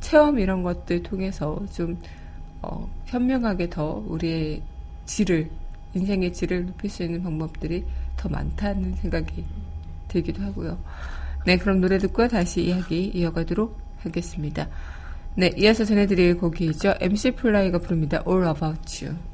체험 0.00 0.38
이런 0.38 0.62
것들 0.62 1.02
통해서 1.02 1.64
좀 1.72 1.96
어, 2.60 2.88
현명하게 3.06 3.70
더 3.70 4.02
우리의 4.06 4.62
질을 5.06 5.50
인생의 5.94 6.32
질을 6.32 6.66
높일 6.66 6.90
수 6.90 7.02
있는 7.02 7.22
방법들이 7.22 7.84
더 8.16 8.28
많다는 8.28 8.94
생각이 8.94 9.44
들기도 10.08 10.42
하고요. 10.42 10.78
네, 11.44 11.56
그럼 11.58 11.80
노래 11.80 11.98
듣고 11.98 12.28
다시 12.28 12.64
이야기 12.64 13.06
이어가도록 13.14 13.78
하겠습니다. 13.98 14.68
네, 15.34 15.50
이어서 15.56 15.84
전해드릴 15.84 16.38
곡이죠. 16.38 16.94
MC 17.00 17.32
플라이가 17.32 17.78
부릅니다. 17.78 18.22
All 18.26 18.46
About 18.46 19.04
You. 19.04 19.31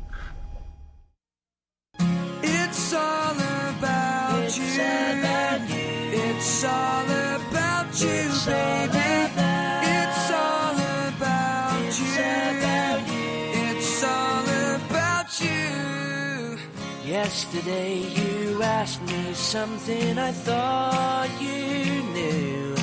Yesterday 17.50 18.00
you 18.00 18.62
asked 18.62 19.00
me 19.06 19.32
something 19.32 20.18
I 20.18 20.32
thought 20.32 21.30
you 21.40 22.02
knew. 22.12 22.76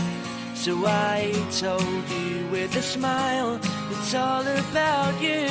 So 0.55 0.75
I 0.87 1.31
told 1.51 2.09
you 2.09 2.47
with 2.49 2.75
a 2.75 2.81
smile, 2.81 3.59
it's 3.91 4.15
all 4.15 4.41
about 4.41 5.21
you. 5.21 5.45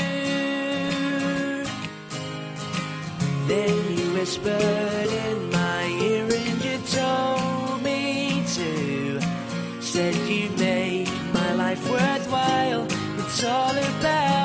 Then 3.47 3.97
you 3.97 4.15
whispered 4.15 5.11
in 5.27 5.51
my 5.53 5.85
ear 6.03 6.25
and 6.25 6.65
you 6.65 6.79
told 6.91 7.85
me 7.85 8.43
to. 8.57 9.21
Said 9.81 10.17
you 10.29 10.51
make 10.59 11.09
my 11.33 11.55
life 11.55 11.89
worthwhile, 11.89 12.89
it's 13.21 13.45
all 13.45 13.79
about 13.79 14.44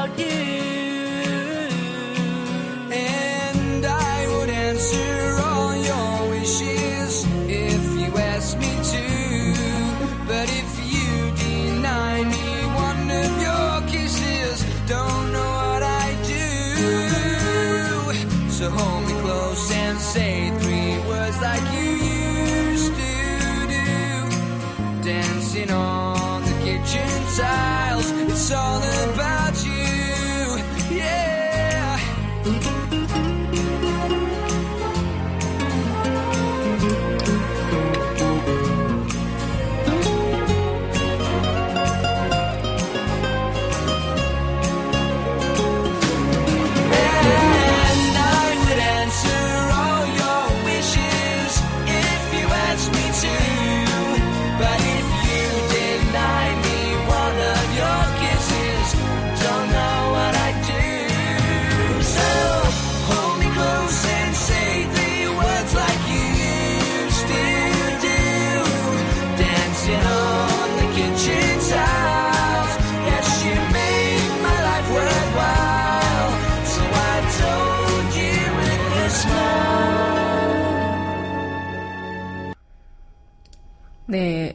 So 18.60 18.70
hold 18.70 19.08
me 19.08 19.14
close 19.22 19.72
and 19.72 19.98
say 19.98 20.50
three 20.60 20.98
words 21.08 21.40
like 21.40 21.64
you 21.72 21.92
used 21.96 22.94
to 22.94 23.68
do. 23.72 25.02
Dancing 25.02 25.72
on 25.72 26.42
the 26.44 26.56
kitchen 26.66 27.10
tiles, 27.38 28.12
it's 28.12 28.52
all 28.52 28.82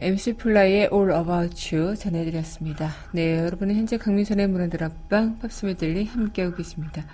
MC 0.04 0.34
플라이의 0.34 0.90
All 0.92 1.10
About 1.12 1.74
You 1.74 1.96
전해드렸습니다. 1.96 2.90
네, 3.12 3.38
여러분은 3.38 3.74
현재 3.74 3.96
강민선의 3.96 4.48
문화다락방 4.48 5.38
팝스메들리 5.38 6.04
함께하고 6.04 6.56
계십니다. 6.56 7.06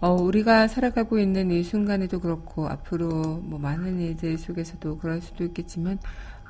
어, 0.00 0.12
우리가 0.12 0.68
살아가고 0.68 1.18
있는 1.18 1.50
이 1.50 1.62
순간에도 1.62 2.20
그렇고 2.20 2.68
앞으로 2.68 3.40
뭐 3.42 3.58
많은 3.58 4.00
일들 4.00 4.36
속에서도 4.36 4.98
그럴 4.98 5.22
수도 5.22 5.44
있겠지만 5.44 5.98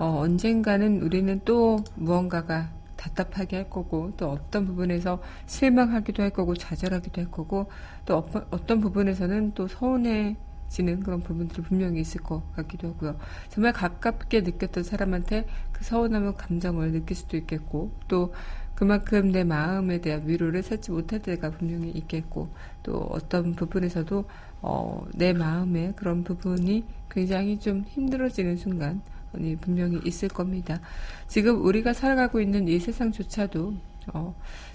어, 0.00 0.06
언젠가는 0.18 1.02
우리는 1.02 1.40
또 1.44 1.78
무언가가 1.94 2.68
답답하게 2.96 3.54
할 3.54 3.70
거고 3.70 4.12
또 4.16 4.30
어떤 4.30 4.66
부분에서 4.66 5.22
실망하기도 5.46 6.20
할 6.20 6.30
거고 6.30 6.56
좌절하기도 6.56 7.20
할 7.20 7.30
거고 7.30 7.70
또 8.04 8.16
어, 8.16 8.28
어떤 8.50 8.80
부분에서는 8.80 9.52
또 9.54 9.68
서운해 9.68 10.36
지는 10.68 11.00
그런 11.00 11.22
부분들이 11.22 11.62
분명히 11.62 12.00
있을 12.00 12.22
것 12.22 12.42
같기도 12.54 12.88
하고요. 12.88 13.16
정말 13.48 13.72
가깝게 13.72 14.42
느꼈던 14.42 14.84
사람한테 14.84 15.46
그 15.72 15.84
서운함의 15.84 16.34
감정을 16.36 16.92
느낄 16.92 17.16
수도 17.16 17.36
있겠고, 17.36 17.92
또 18.08 18.32
그만큼 18.74 19.32
내 19.32 19.44
마음에 19.44 20.00
대한 20.00 20.26
위로를 20.26 20.62
찾지 20.62 20.90
못할 20.90 21.20
때가 21.20 21.50
분명히 21.50 21.90
있겠고, 21.90 22.48
또 22.82 22.98
어떤 23.10 23.54
부분에서도 23.54 24.24
어, 24.62 25.06
내 25.14 25.32
마음의 25.32 25.94
그런 25.96 26.24
부분이 26.24 26.84
굉장히 27.10 27.58
좀 27.58 27.84
힘들어지는 27.88 28.56
순간, 28.56 29.00
이 29.38 29.56
분명히 29.56 30.00
있을 30.04 30.28
겁니다. 30.28 30.80
지금 31.28 31.62
우리가 31.64 31.92
살아가고 31.92 32.40
있는 32.40 32.68
이 32.68 32.78
세상조차도 32.78 33.74
어, 34.14 34.34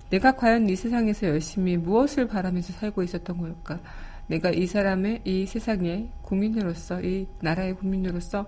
내가 0.09 0.33
과연 0.33 0.69
이 0.69 0.75
세상에서 0.75 1.27
열심히 1.27 1.77
무엇을 1.77 2.27
바라면서 2.27 2.73
살고 2.73 3.01
있었던 3.03 3.37
걸까? 3.37 3.79
내가 4.31 4.49
이 4.49 4.65
사람의 4.65 5.21
이 5.25 5.45
세상의 5.45 6.09
국민으로서 6.21 7.01
이 7.01 7.27
나라의 7.41 7.75
국민으로서 7.75 8.45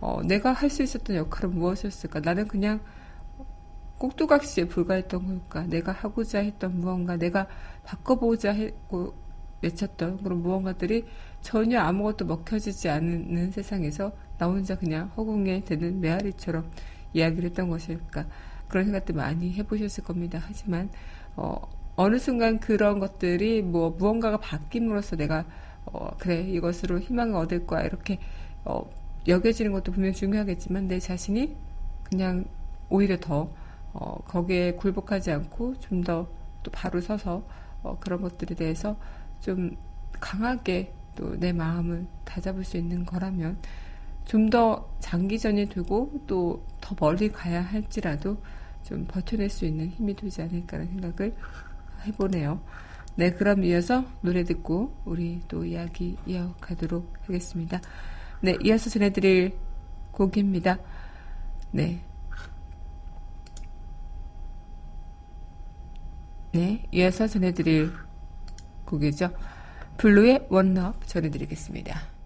어, 0.00 0.22
내가 0.22 0.52
할 0.52 0.70
수 0.70 0.82
있었던 0.82 1.16
역할은 1.16 1.54
무엇이었을까? 1.54 2.20
나는 2.20 2.48
그냥 2.48 2.80
꼭두각시에 3.98 4.68
불과했던 4.68 5.26
걸까? 5.26 5.66
내가 5.66 5.92
하고자 5.92 6.38
했던 6.38 6.80
무언가, 6.80 7.16
내가 7.18 7.46
바꿔보자 7.84 8.52
했고 8.52 9.12
외쳤던 9.60 10.22
그런 10.22 10.40
무언가들이 10.40 11.04
전혀 11.42 11.80
아무것도 11.80 12.24
먹혀지지 12.24 12.88
않는 12.88 13.50
세상에서 13.50 14.12
나 14.38 14.46
혼자 14.46 14.76
그냥 14.78 15.08
허공에 15.14 15.64
드는 15.64 16.00
메아리처럼 16.00 16.70
이야기를 17.12 17.50
했던 17.50 17.68
것일까? 17.68 18.24
그런 18.68 18.84
생각도 18.84 19.12
많이 19.12 19.52
해보셨을 19.52 20.04
겁니다. 20.04 20.40
하지만 20.42 20.88
어, 21.36 21.60
어느 21.98 22.18
순간 22.18 22.60
그런 22.60 23.00
것들이 23.00 23.62
뭐 23.62 23.90
무언가가 23.90 24.36
바뀜으로써 24.38 25.16
내가 25.16 25.44
어, 25.86 26.10
그래 26.18 26.42
이것으로 26.42 27.00
희망을 27.00 27.34
얻을 27.36 27.66
거야. 27.66 27.82
이렇게 27.82 28.18
어, 28.64 28.88
여겨지는 29.26 29.72
것도 29.72 29.92
분명히 29.92 30.14
중요하겠지만 30.14 30.86
내 30.88 31.00
자신이 31.00 31.56
그냥 32.04 32.44
오히려 32.88 33.16
더 33.18 33.50
어, 33.92 34.16
거기에 34.26 34.72
굴복하지 34.74 35.30
않고 35.32 35.74
좀 35.80 36.02
더 36.04 36.26
또 36.62 36.70
바로 36.72 37.00
서서 37.00 37.42
어, 37.82 37.96
그런 38.00 38.20
것들에 38.22 38.54
대해서 38.54 38.96
좀 39.40 39.76
강하게 40.20 40.92
또 41.16 41.36
내 41.38 41.52
마음을 41.52 42.06
다잡을 42.24 42.64
수 42.64 42.76
있는 42.76 43.04
거라면 43.06 43.58
좀 44.24 44.50
더 44.50 44.88
장기전이 45.00 45.66
되고 45.68 46.12
또 46.26 46.62
더 46.80 46.94
멀리 46.98 47.28
가야 47.30 47.60
할지라도 47.62 48.36
좀 48.84 49.04
버텨낼 49.06 49.50
수 49.50 49.64
있는 49.66 49.88
힘이 49.88 50.14
되지 50.14 50.42
않을까라는 50.42 50.92
생각을 50.92 51.34
해보네요. 52.04 52.60
네, 53.16 53.32
그럼 53.32 53.64
이어서 53.64 54.04
노래 54.20 54.44
듣고 54.44 54.94
우리 55.04 55.42
또 55.48 55.64
이야기 55.64 56.16
이어가도록 56.26 57.12
하겠습니다. 57.22 57.80
네, 58.40 58.56
이어서 58.62 58.90
전해드릴 58.90 59.56
곡입니다. 60.12 60.78
네. 61.72 62.02
네, 66.52 66.86
이어서 66.92 67.26
전해드릴 67.26 67.92
곡이죠. 68.84 69.30
블루의 69.96 70.46
원럽 70.48 71.06
전해드리겠습니다. 71.06 72.17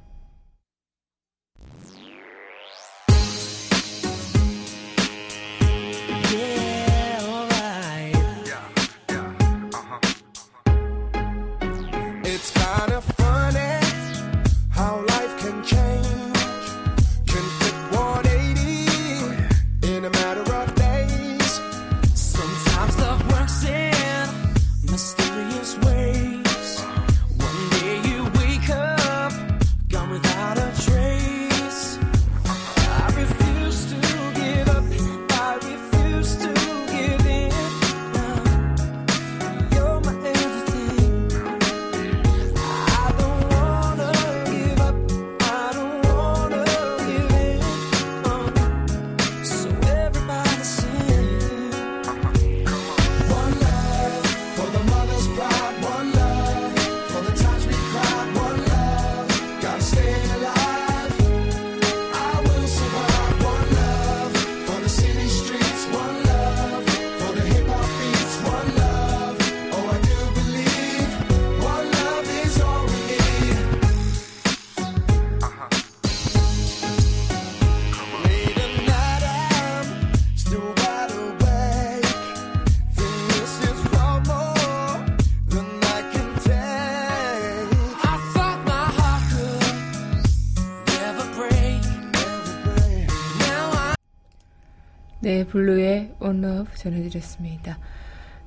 네, 95.23 95.44
블루의 95.46 96.16
On 96.20 96.42
Love 96.42 96.75
전해드렸습니다. 96.75 97.79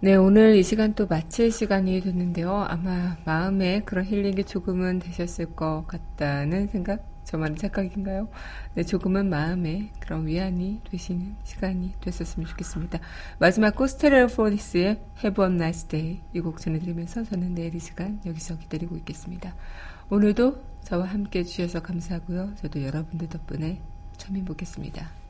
네, 0.02 0.16
오늘 0.16 0.58
이 0.58 0.64
시간 0.64 0.94
또 0.94 1.08
마칠 1.08 1.50
시간이 1.50 2.02
됐는데요. 2.02 2.52
아마 2.68 3.16
마음에 3.24 3.82
그런 3.86 4.04
힐링이 4.04 4.44
조금은 4.44 5.00
되셨을 5.00 5.56
것 5.56 5.86
같다는 5.88 6.68
생각, 6.68 7.08
저만의 7.24 7.56
착각인가요? 7.56 8.28
네, 8.74 8.84
조금은 8.84 9.30
마음에 9.30 9.94
그런 10.02 10.28
위안이 10.28 10.82
되시는 10.92 11.38
시간이 11.46 11.94
됐었으면 12.02 12.46
좋겠습니다. 12.46 13.00
마지막 13.40 13.74
곡 13.74 13.88
스테레오포니스의 13.88 15.00
Have 15.24 15.46
a 15.46 15.52
Nice 15.52 15.88
Day 15.88 16.20
이 16.34 16.42
곡 16.42 16.60
전해드리면서 16.60 17.24
저는 17.24 17.56
내일 17.56 17.74
이 17.74 17.80
시간 17.80 18.20
여기서 18.26 18.58
기다리고 18.58 18.98
있겠습니다. 18.98 19.56
오늘도 20.10 20.62
저와 20.84 21.06
함께 21.06 21.40
해주셔서 21.40 21.82
감사하고요. 21.82 22.56
저도 22.56 22.84
여러분들 22.84 23.30
덕분에 23.30 23.82
참 24.18 24.36
행복했습니다. 24.36 25.25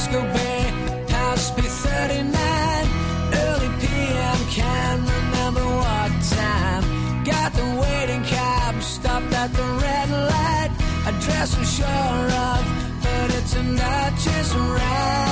Francisco 0.00 0.32
Bay, 0.32 0.62
House 1.12 1.50
B39, 1.50 2.34
early 3.34 3.68
PM, 3.80 4.38
can't 4.48 5.02
remember 5.02 5.60
what 5.60 6.10
time. 6.22 7.22
Got 7.22 7.52
the 7.52 7.66
waiting 7.82 8.22
cab, 8.24 8.82
stopped 8.82 9.32
at 9.34 9.52
the 9.52 9.62
red 9.62 10.10
light. 10.10 10.70
Address 11.06 11.54
I'm 11.54 11.64
sure 11.64 11.86
of, 12.48 12.64
but 13.02 13.34
it's 13.34 13.54
not 13.54 14.16
just 14.16 14.54
right. 14.54 15.29